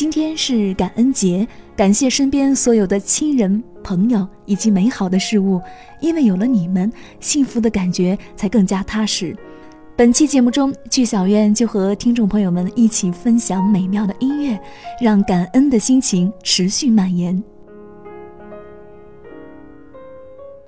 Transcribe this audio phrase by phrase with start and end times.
[0.00, 1.46] 今天是感恩节，
[1.76, 5.60] 感谢身边所有的亲人、朋友以及美好的事物，
[6.00, 9.36] 因为有了你们，幸福的感觉才更加踏实。
[9.98, 14.58] 本期节目中，剧小院就和听众朋友们一起分享美妙的音乐，
[15.02, 17.44] 让感恩的心情持续蔓延。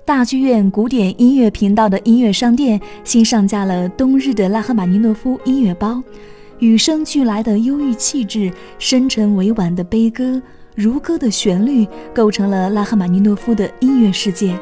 [0.05, 6.03] 大剧院古典音乐频道的音乐商店新上架了冬日的拉赫玛尼诺夫音乐包，
[6.63, 8.49] 与生俱来的忧郁气质、
[8.79, 10.41] 深沉委婉的悲歌、
[10.75, 11.85] 如歌的旋律，
[12.15, 14.57] 构成了拉赫玛尼诺夫的音乐世界。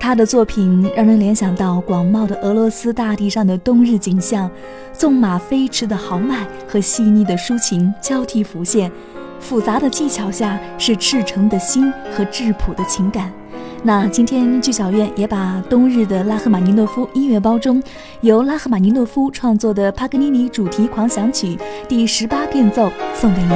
[0.00, 4.50] 他的作品让人联想到广袤的俄罗斯大地上的冬日景象，
[4.94, 8.90] 纵马飞驰的豪迈和细腻的抒情交替浮现。
[9.38, 13.30] 复杂的技巧下是赤诚的心和质朴的情感。
[13.84, 17.82] 那今天剧小院也把冬日的拉赫玛尼诺夫音乐包中
[18.20, 21.58] 由拉赫玛尼诺夫创作的帕格尼尼主题狂想曲
[21.88, 23.52] 第十八变奏送给你，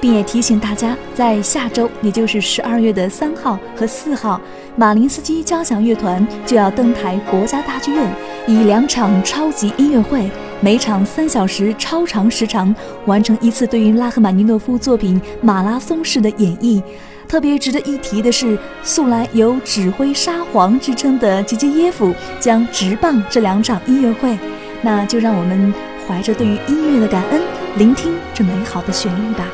[0.00, 4.40] 并也提醒大家，在下周，也就是十二月的三号和四号，
[4.74, 8.12] 马林斯基交响乐团就要登台国家大剧院，
[8.48, 10.28] 以两场超级音乐会。
[10.62, 12.74] 每场三小时超长时长，
[13.06, 16.82] 完成一次对于拉赫玛尼诺夫作品马拉松式的演绎。
[17.30, 24.36] 特别值得一提的是，素来有“指挥沙皇”之称的吉吉耶夫将直棒这两场音乐会。
[24.82, 25.72] 那就让我们
[26.08, 27.40] 怀着对于音乐的感恩，
[27.76, 29.46] 聆听这美好的旋律吧。